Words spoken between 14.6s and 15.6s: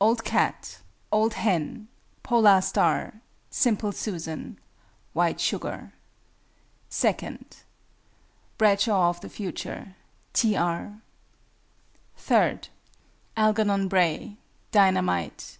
DINAH MITE.